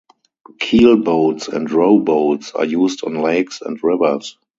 Keelboats 0.59 1.47
and 1.47 1.69
rowboats 1.69 2.53
are 2.53 2.65
used 2.65 3.03
on 3.03 3.13
lakes 3.21 3.61
and 3.61 3.79
rivers. 3.83 4.35